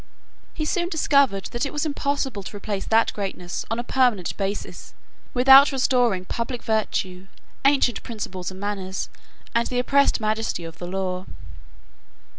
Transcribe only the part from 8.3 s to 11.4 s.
and manners, and the oppressed majesty of the laws.